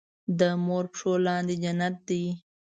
دې 0.39 0.49
مور 0.65 0.85
پښو 0.93 1.13
لاندې 1.25 1.55
جنت 1.63 1.95
دی 2.07 2.23